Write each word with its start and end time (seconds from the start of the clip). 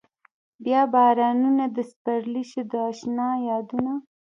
بيا 0.63 0.81
بارانونه 0.93 1.65
د 1.75 1.77
سپرلي 1.91 2.43
شو 2.51 2.61
د 2.71 2.73
اشنا 2.89 3.29
يادونه 3.49 3.93